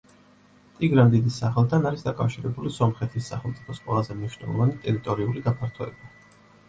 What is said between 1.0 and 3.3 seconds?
დიდის სახელთან არის დაკავშირებული სომხეთის